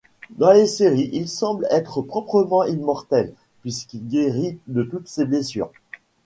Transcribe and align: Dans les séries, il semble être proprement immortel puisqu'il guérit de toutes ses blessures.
Dans 0.31 0.51
les 0.51 0.65
séries, 0.65 1.11
il 1.13 1.29
semble 1.29 1.67
être 1.69 2.01
proprement 2.01 2.63
immortel 2.63 3.35
puisqu'il 3.61 4.07
guérit 4.07 4.57
de 4.65 4.81
toutes 4.81 5.07
ses 5.07 5.25
blessures. 5.25 5.71